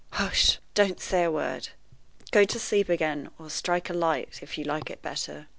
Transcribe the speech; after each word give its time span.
Hush! 0.13 0.57
don't 0.73 0.99
say 0.99 1.25
a 1.25 1.31
word, 1.31 1.69
Go 2.31 2.43
to 2.43 2.57
sleep 2.57 2.89
again, 2.89 3.29
or 3.37 3.51
strike 3.51 3.87
a 3.87 3.93
light, 3.93 4.39
if 4.41 4.57
you 4.57 4.63
like 4.63 4.89
it 4.89 5.03
better. 5.03 5.45